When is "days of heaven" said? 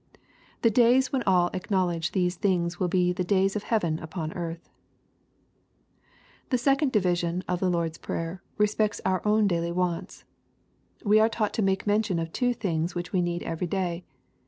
3.37-3.99